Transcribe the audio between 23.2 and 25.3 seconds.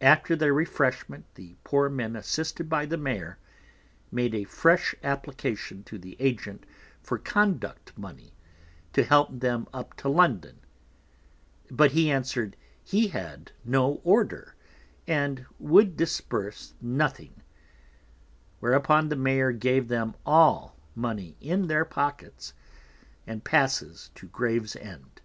and Passes to Graves End.